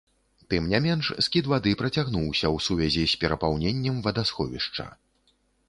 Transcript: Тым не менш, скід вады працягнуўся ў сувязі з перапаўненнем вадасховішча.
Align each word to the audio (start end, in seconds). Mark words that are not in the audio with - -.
Тым 0.53 0.69
не 0.71 0.79
менш, 0.85 1.11
скід 1.25 1.49
вады 1.51 1.73
працягнуўся 1.83 2.47
ў 2.55 2.65
сувязі 2.69 3.03
з 3.13 3.21
перапаўненнем 3.25 4.03
вадасховішча. 4.09 4.91